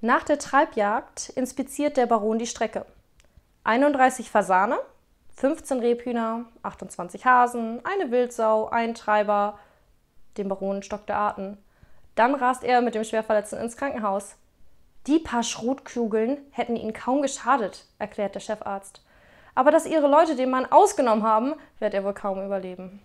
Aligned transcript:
Nach 0.00 0.22
der 0.22 0.38
Treibjagd 0.38 1.30
inspiziert 1.30 1.96
der 1.96 2.06
Baron 2.06 2.38
die 2.38 2.46
Strecke. 2.46 2.86
31 3.64 4.30
Fasane, 4.30 4.78
15 5.34 5.80
Rebhühner, 5.80 6.44
28 6.62 7.26
Hasen, 7.26 7.84
eine 7.84 8.12
Wildsau, 8.12 8.68
ein 8.68 8.94
Treiber. 8.94 9.58
Dem 10.36 10.48
Baron 10.48 10.84
stockte 10.84 11.12
der 11.12 11.56
Dann 12.14 12.34
rast 12.36 12.62
er 12.62 12.80
mit 12.80 12.94
dem 12.94 13.02
Schwerverletzten 13.02 13.58
ins 13.58 13.76
Krankenhaus. 13.76 14.36
Die 15.08 15.18
paar 15.18 15.42
Schrotkugeln 15.42 16.38
hätten 16.52 16.76
ihnen 16.76 16.92
kaum 16.92 17.20
geschadet, 17.20 17.84
erklärt 17.98 18.36
der 18.36 18.40
Chefarzt. 18.40 19.02
Aber 19.56 19.72
dass 19.72 19.84
ihre 19.84 20.06
Leute 20.06 20.36
den 20.36 20.50
Mann 20.50 20.66
ausgenommen 20.66 21.24
haben, 21.24 21.54
wird 21.80 21.94
er 21.94 22.04
wohl 22.04 22.14
kaum 22.14 22.44
überleben. 22.46 23.00